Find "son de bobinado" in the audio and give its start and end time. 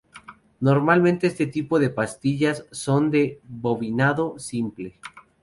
2.71-4.33